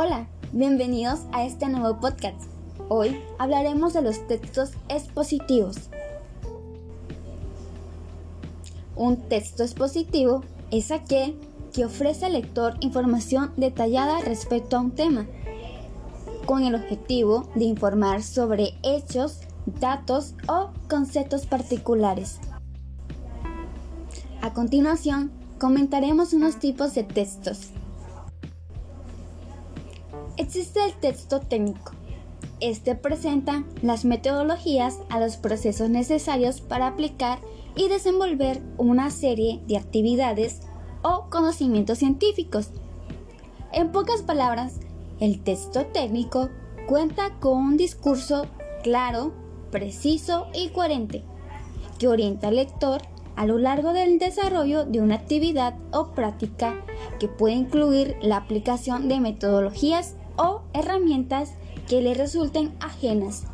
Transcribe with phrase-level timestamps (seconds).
[0.00, 2.40] Hola, bienvenidos a este nuevo podcast.
[2.88, 5.90] Hoy hablaremos de los textos expositivos.
[8.94, 11.34] Un texto expositivo es aquel
[11.72, 15.26] que ofrece al lector información detallada respecto a un tema,
[16.46, 19.40] con el objetivo de informar sobre hechos,
[19.80, 22.38] datos o conceptos particulares.
[24.42, 27.72] A continuación, comentaremos unos tipos de textos.
[30.38, 31.92] Existe el texto técnico.
[32.60, 37.40] Este presenta las metodologías a los procesos necesarios para aplicar
[37.74, 40.60] y desenvolver una serie de actividades
[41.02, 42.70] o conocimientos científicos.
[43.72, 44.78] En pocas palabras,
[45.18, 46.50] el texto técnico
[46.86, 48.46] cuenta con un discurso
[48.84, 49.32] claro,
[49.72, 51.24] preciso y coherente,
[51.98, 53.02] que orienta al lector
[53.34, 56.76] a lo largo del desarrollo de una actividad o práctica
[57.18, 61.52] que puede incluir la aplicación de metodologías o herramientas
[61.88, 63.44] que le resulten ajenas.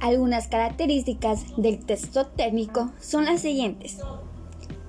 [0.00, 3.98] Algunas características del texto técnico son las siguientes.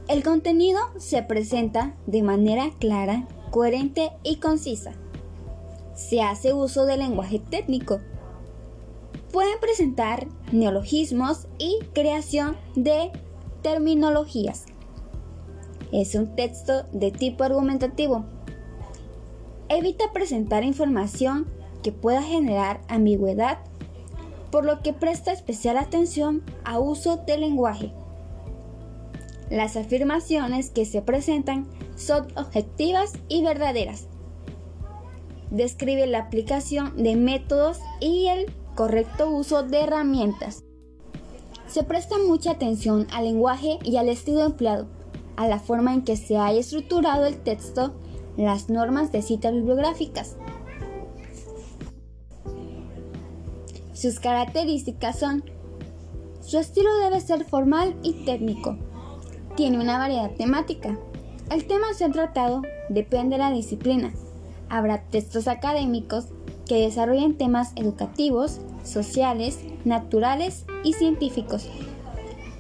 [0.08, 4.94] El contenido se presenta de manera clara, coherente y concisa.
[5.96, 8.00] Se hace uso del lenguaje técnico.
[9.32, 13.12] Pueden presentar neologismos y creación de
[13.62, 14.66] terminologías.
[15.92, 18.26] Es un texto de tipo argumentativo
[19.70, 21.46] Evita presentar información
[21.84, 23.60] que pueda generar ambigüedad,
[24.50, 27.94] por lo que presta especial atención a uso del lenguaje.
[29.52, 34.08] Las afirmaciones que se presentan son objetivas y verdaderas.
[35.52, 40.64] Describe la aplicación de métodos y el correcto uso de herramientas.
[41.68, 44.88] Se presta mucha atención al lenguaje y al estilo empleado,
[45.36, 47.94] a la forma en que se haya estructurado el texto
[48.38, 50.36] las normas de citas bibliográficas.
[53.94, 55.44] Sus características son
[56.50, 58.76] su estilo debe ser formal y técnico.
[59.56, 60.98] Tiene una variedad temática.
[61.52, 64.14] El tema a ser tratado depende de la disciplina.
[64.68, 66.30] Habrá textos académicos
[66.68, 71.70] que desarrollen temas educativos, sociales, naturales y científicos.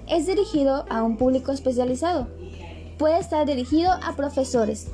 [0.08, 2.28] Es dirigido a un público especializado.
[3.00, 4.92] Puede estar dirigido a profesores,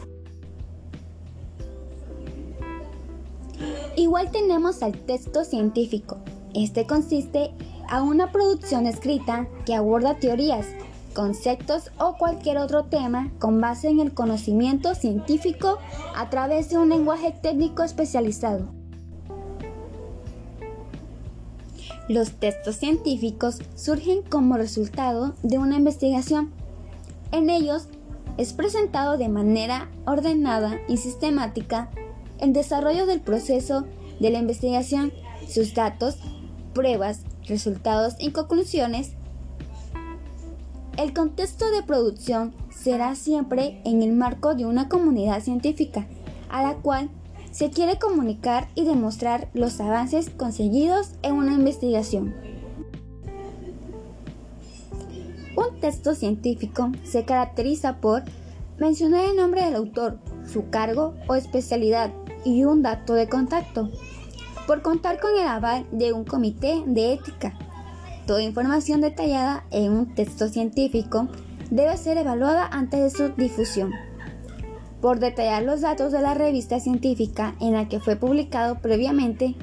[3.97, 6.17] Igual tenemos al texto científico.
[6.53, 7.51] Este consiste
[7.87, 10.67] a una producción escrita que aborda teorías,
[11.13, 15.79] conceptos o cualquier otro tema con base en el conocimiento científico
[16.13, 18.67] a través de un lenguaje técnico especializado.
[22.09, 26.51] Los textos científicos surgen como resultado de una investigación.
[27.31, 27.87] En ellos
[28.37, 31.89] es presentado de manera ordenada y sistemática
[32.39, 33.85] el desarrollo del proceso
[34.19, 35.11] de la investigación,
[35.47, 36.17] sus datos,
[36.73, 39.11] pruebas, resultados y conclusiones.
[40.97, 46.07] El contexto de producción será siempre en el marco de una comunidad científica,
[46.49, 47.09] a la cual
[47.51, 52.35] se quiere comunicar y demostrar los avances conseguidos en una investigación.
[55.55, 58.23] Un texto científico se caracteriza por
[58.77, 62.11] mencionar el nombre del autor, su cargo o especialidad,
[62.45, 63.89] y un dato de contacto,
[64.67, 67.57] por contar con el aval de un comité de ética.
[68.25, 71.27] Toda información detallada en un texto científico
[71.69, 73.91] debe ser evaluada antes de su difusión.
[75.01, 79.55] Por detallar los datos de la revista científica en la que fue publicado previamente,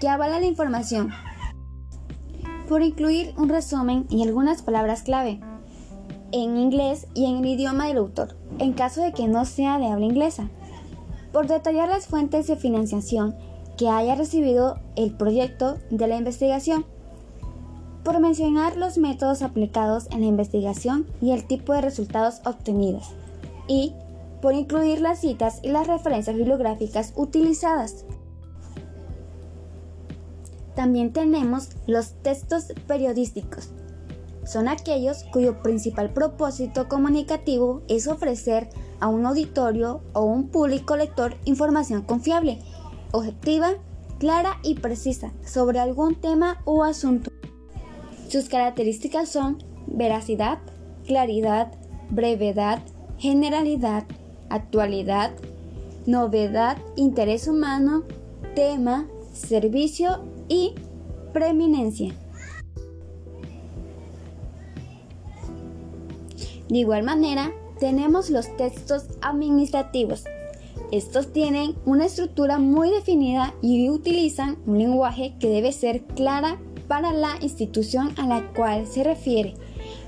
[0.00, 1.10] que avala la información.
[2.68, 5.40] Por incluir un resumen y algunas palabras clave
[6.30, 9.86] en inglés y en el idioma del autor, en caso de que no sea de
[9.86, 10.50] habla inglesa
[11.38, 13.36] por detallar las fuentes de financiación
[13.76, 16.84] que haya recibido el proyecto de la investigación,
[18.02, 23.10] por mencionar los métodos aplicados en la investigación y el tipo de resultados obtenidos,
[23.68, 23.94] y
[24.42, 28.04] por incluir las citas y las referencias bibliográficas utilizadas.
[30.74, 33.70] También tenemos los textos periodísticos.
[34.48, 41.36] Son aquellos cuyo principal propósito comunicativo es ofrecer a un auditorio o un público lector
[41.44, 42.58] información confiable,
[43.12, 43.74] objetiva,
[44.18, 47.30] clara y precisa sobre algún tema o asunto.
[48.28, 50.60] Sus características son veracidad,
[51.06, 51.70] claridad,
[52.08, 52.80] brevedad,
[53.18, 54.04] generalidad,
[54.48, 55.30] actualidad,
[56.06, 58.04] novedad, interés humano,
[58.54, 60.74] tema, servicio y
[61.34, 62.14] preeminencia.
[66.68, 70.24] De igual manera, tenemos los textos administrativos.
[70.90, 77.12] Estos tienen una estructura muy definida y utilizan un lenguaje que debe ser clara para
[77.12, 79.54] la institución a la cual se refiere,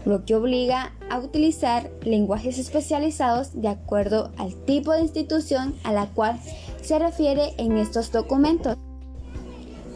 [0.07, 6.07] lo que obliga a utilizar lenguajes especializados de acuerdo al tipo de institución a la
[6.07, 6.41] cual
[6.81, 8.77] se refiere en estos documentos.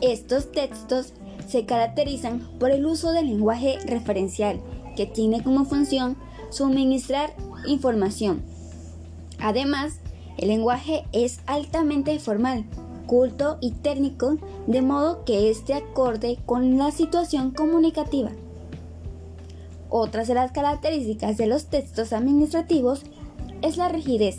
[0.03, 1.15] Estos textos
[1.49, 4.61] se caracterizan por el uso del lenguaje referencial,
[4.97, 6.17] que tiene como función
[6.55, 7.35] suministrar
[7.67, 8.43] información.
[9.41, 9.99] Además,
[10.39, 12.65] el lenguaje es altamente formal,
[13.07, 14.37] culto y técnico,
[14.67, 18.31] de modo que esté acorde con la situación comunicativa.
[19.91, 23.03] Otras de las características de los textos administrativos
[23.63, 24.39] es la rigidez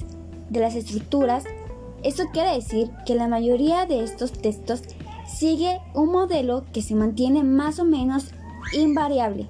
[0.50, 1.44] de las estructuras.
[2.04, 4.82] Esto quiere decir que la mayoría de estos textos
[5.28, 8.32] sigue un modelo que se mantiene más o menos
[8.74, 9.48] invariable.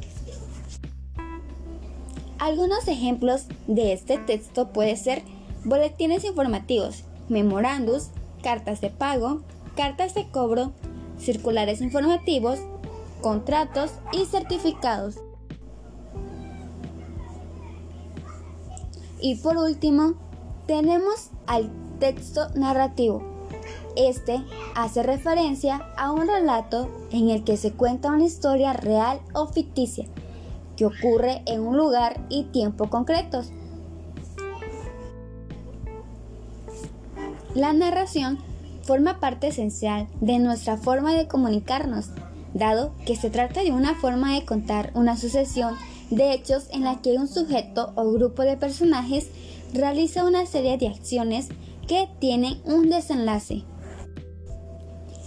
[2.45, 5.23] Algunos ejemplos de este texto pueden ser
[5.63, 8.11] boletines informativos, memorandos,
[8.43, 9.41] cartas de pago,
[9.75, 10.71] cartas de cobro,
[11.17, 12.59] circulares informativos,
[13.19, 15.15] contratos y certificados.
[19.19, 20.13] Y por último,
[20.67, 23.23] tenemos al texto narrativo.
[23.95, 24.39] Este
[24.75, 30.05] hace referencia a un relato en el que se cuenta una historia real o ficticia
[30.75, 33.51] que ocurre en un lugar y tiempo concretos.
[37.53, 38.39] La narración
[38.83, 42.09] forma parte esencial de nuestra forma de comunicarnos,
[42.53, 45.75] dado que se trata de una forma de contar una sucesión
[46.09, 49.29] de hechos en la que un sujeto o grupo de personajes
[49.73, 51.49] realiza una serie de acciones
[51.87, 53.63] que tienen un desenlace.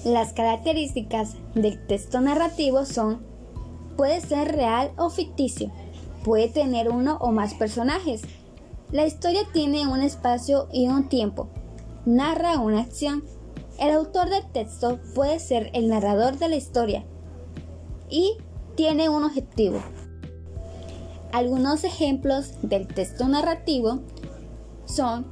[0.04, 3.27] Las características del texto narrativo son
[3.98, 5.72] puede ser real o ficticio,
[6.24, 8.22] puede tener uno o más personajes.
[8.92, 11.48] La historia tiene un espacio y un tiempo,
[12.06, 13.24] narra una acción.
[13.80, 17.04] El autor del texto puede ser el narrador de la historia
[18.08, 18.36] y
[18.76, 19.80] tiene un objetivo.
[21.32, 24.02] Algunos ejemplos del texto narrativo
[24.84, 25.26] son,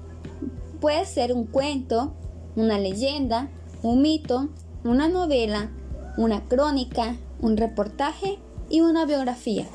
[0.80, 2.14] puede ser un cuento,
[2.56, 3.48] una leyenda,
[3.84, 4.48] un mito,
[4.82, 5.70] una novela,
[6.16, 9.66] una crónica, un reportaje y una biografía.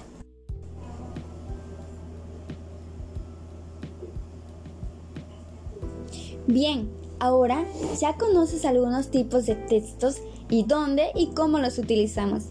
[6.48, 6.90] Bien,
[7.20, 7.66] ahora
[8.00, 10.18] ya conoces algunos tipos de textos
[10.50, 12.46] y dónde y cómo los utilizamos.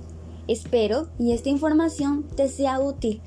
[0.48, 3.20] Espero y esta información te sea útil.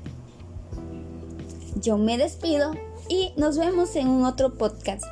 [1.80, 2.72] Yo me despido
[3.08, 5.04] y nos vemos en un otro podcast.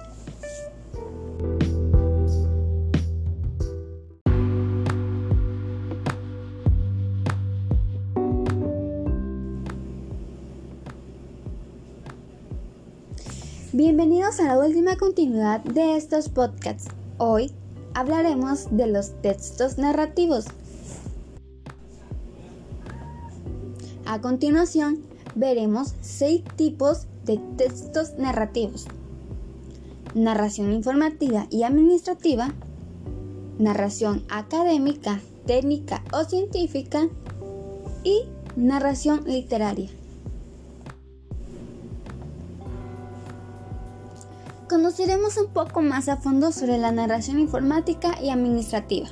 [13.94, 16.88] Bienvenidos a la última continuidad de estos podcasts.
[17.18, 17.52] Hoy
[17.92, 20.46] hablaremos de los textos narrativos.
[24.06, 25.02] A continuación,
[25.34, 28.86] veremos seis tipos de textos narrativos.
[30.14, 32.54] Narración informativa y administrativa,
[33.58, 37.10] narración académica, técnica o científica
[38.04, 38.22] y
[38.56, 39.90] narración literaria.
[44.82, 49.06] Conoceremos un poco más a fondo sobre la narración informática y administrativa.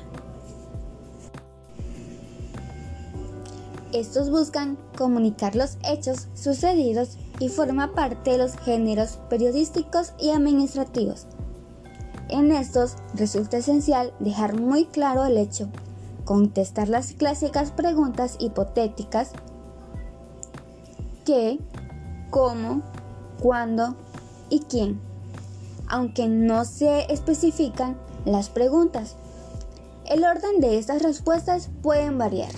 [3.93, 11.29] Estos buscan comunicar los hechos sucedidos y forma parte de los géneros periodísticos y administrativos.
[12.29, 15.69] En estos resulta esencial dejar muy claro el hecho,
[16.25, 19.31] contestar las clásicas preguntas hipotéticas
[21.25, 21.61] qué,
[22.31, 22.83] cómo,
[23.41, 23.95] cuándo
[24.49, 25.10] y quién
[25.90, 29.16] aunque no se especifican las preguntas.
[30.09, 32.52] El orden de estas respuestas pueden variar.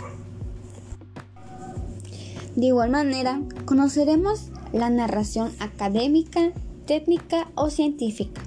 [2.55, 6.53] De igual manera, conoceremos la narración académica,
[6.87, 8.43] técnica o científica.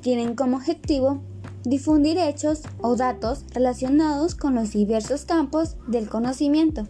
[0.00, 1.20] Tienen como objetivo
[1.64, 6.88] difundir hechos o datos relacionados con los diversos campos del conocimiento.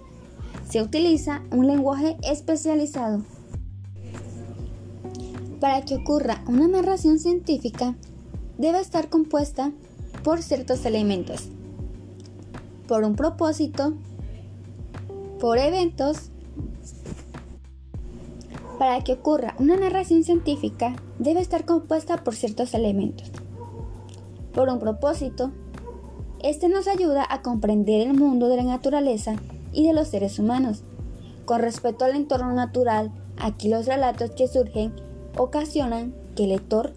[0.68, 3.24] Se utiliza un lenguaje especializado
[5.60, 7.94] para que ocurra una narración científica,
[8.56, 9.72] debe estar compuesta
[10.24, 11.48] por ciertos elementos,
[12.88, 13.92] por un propósito,
[15.38, 16.30] por eventos.
[18.78, 23.30] Para que ocurra una narración científica, debe estar compuesta por ciertos elementos,
[24.54, 25.52] por un propósito.
[26.42, 29.36] Este nos ayuda a comprender el mundo de la naturaleza
[29.72, 30.82] y de los seres humanos.
[31.44, 36.92] Con respecto al entorno natural, aquí los relatos que surgen ocasionan que el lector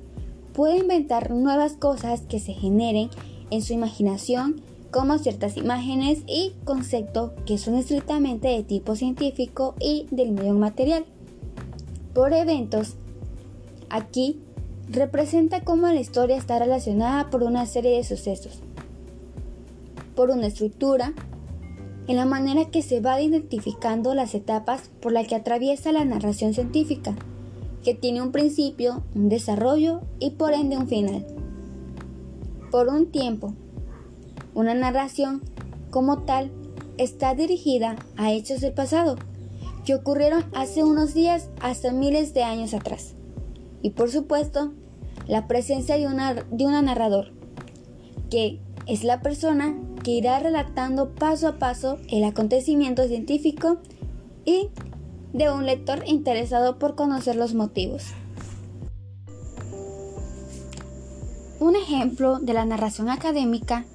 [0.54, 3.10] puede inventar nuevas cosas que se generen
[3.50, 4.62] en su imaginación
[4.92, 11.06] como ciertas imágenes y conceptos que son estrictamente de tipo científico y del medio material.
[12.14, 12.94] Por eventos,
[13.90, 14.40] aquí
[14.90, 18.60] representa cómo la historia está relacionada por una serie de sucesos,
[20.16, 21.14] por una estructura,
[22.08, 26.54] en la manera que se va identificando las etapas por las que atraviesa la narración
[26.54, 27.16] científica,
[27.84, 31.26] que tiene un principio, un desarrollo y por ende un final.
[32.72, 33.54] Por un tiempo,
[34.54, 35.42] una narración,
[35.92, 36.52] como tal,
[36.98, 39.16] está dirigida a hechos del pasado,
[39.86, 43.16] que ocurrieron hace unos días hasta miles de años atrás.
[43.82, 44.74] Y por supuesto,
[45.28, 47.32] la presencia de, de una narrador,
[48.30, 53.78] que es la persona que irá relatando paso a paso el acontecimiento científico
[54.46, 54.70] y
[55.34, 58.06] de un lector interesado por conocer los motivos.
[61.60, 63.86] Un ejemplo de la narración académica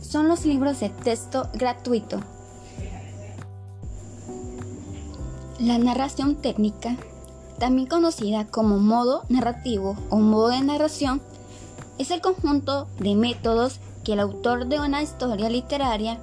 [0.00, 2.20] son los libros de texto gratuito.
[5.60, 6.96] La narración técnica,
[7.58, 11.22] también conocida como modo narrativo o modo de narración,
[11.98, 16.18] es el conjunto de métodos que el autor de una historia literaria,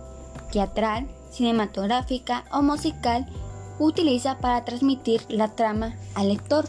[0.51, 3.27] teatral, cinematográfica o musical
[3.85, 6.65] utiliza para transmitir la trama al lector.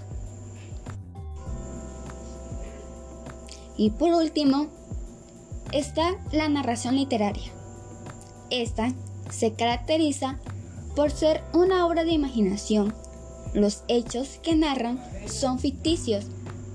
[3.77, 4.67] Y por último,
[5.73, 7.51] está la narración literaria.
[8.51, 8.93] Esta
[9.31, 10.39] se caracteriza
[10.95, 12.95] por ser una obra de imaginación.
[13.55, 16.27] Los hechos que narran son ficticios,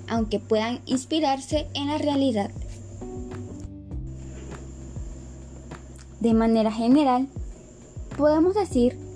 [0.07, 2.51] aunque puedan inspirarse en la realidad.
[6.19, 7.27] De manera general,
[8.17, 9.06] podemos decir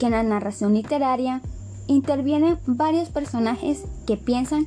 [0.00, 1.42] que en la narración literaria
[1.86, 4.66] intervienen varios personajes que piensan,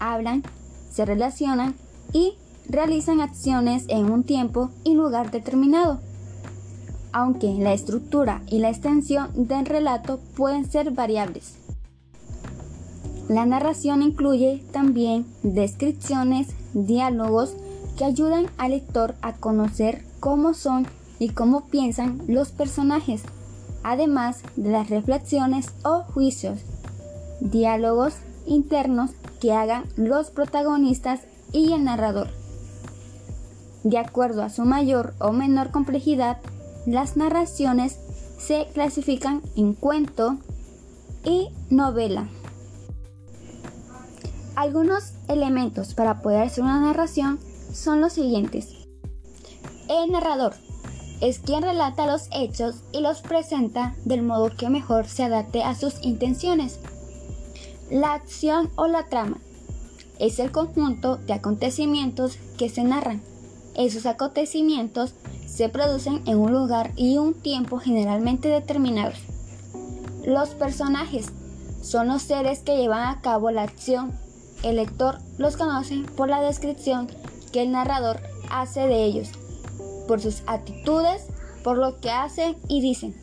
[0.00, 0.42] hablan,
[0.90, 1.74] se relacionan
[2.12, 2.34] y
[2.68, 6.00] realizan acciones en un tiempo y lugar determinado,
[7.12, 11.56] aunque la estructura y la extensión del relato pueden ser variables.
[13.28, 17.54] La narración incluye también descripciones, diálogos
[17.98, 20.86] que ayudan al lector a conocer cómo son
[21.18, 23.22] y cómo piensan los personajes,
[23.82, 26.60] además de las reflexiones o juicios,
[27.40, 28.14] diálogos
[28.46, 31.20] internos que hagan los protagonistas
[31.52, 32.28] y el narrador.
[33.84, 36.38] De acuerdo a su mayor o menor complejidad,
[36.86, 37.98] las narraciones
[38.38, 40.36] se clasifican en cuento
[41.24, 42.28] y novela.
[44.56, 47.38] Algunos elementos para poder hacer una narración
[47.72, 48.68] son los siguientes.
[49.88, 50.54] El narrador
[51.20, 55.74] es quien relata los hechos y los presenta del modo que mejor se adapte a
[55.74, 56.78] sus intenciones.
[57.90, 59.38] La acción o la trama
[60.18, 63.22] es el conjunto de acontecimientos que se narran
[63.74, 65.14] esos acontecimientos
[65.46, 69.18] se producen en un lugar y un tiempo generalmente determinados.
[70.24, 71.26] Los personajes
[71.82, 74.12] son los seres que llevan a cabo la acción.
[74.62, 77.08] El lector los conoce por la descripción
[77.52, 79.30] que el narrador hace de ellos,
[80.10, 81.28] por sus actitudes,
[81.62, 83.14] por lo que hacen y dicen.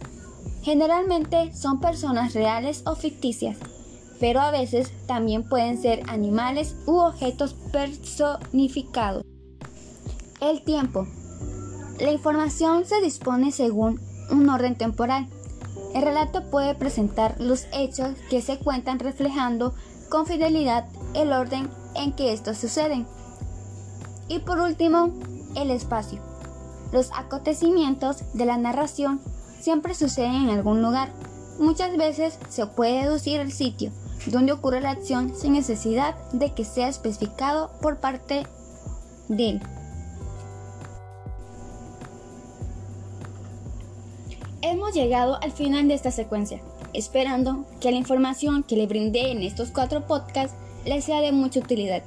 [0.61, 3.57] Generalmente son personas reales o ficticias,
[4.21, 9.25] pero a veces también pueden ser animales u objetos personificados.
[10.39, 11.05] El tiempo.
[11.99, 13.99] La información se dispone según
[14.31, 15.27] un orden temporal.
[15.93, 19.73] El relato puede presentar los hechos que se cuentan reflejando
[20.07, 23.05] con fidelidad el orden en que estos suceden.
[24.29, 25.11] Y por último,
[25.57, 26.36] el espacio.
[26.91, 29.19] Los acontecimientos de la narración
[29.59, 31.11] siempre suceden en algún lugar.
[31.59, 33.91] Muchas veces se puede deducir el sitio
[34.31, 38.45] donde ocurre la acción sin necesidad de que sea especificado por parte
[39.27, 39.61] de él.
[44.61, 46.59] Hemos llegado al final de esta secuencia,
[46.93, 51.59] esperando que la información que le brindé en estos cuatro podcasts les sea de mucha
[51.59, 52.03] utilidad.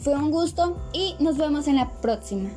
[0.00, 2.50] Fue un gusto y nos vemos en la próxima.